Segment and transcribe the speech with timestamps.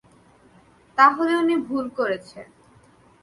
[0.97, 2.39] তাহলে উনি ভুল করেছে?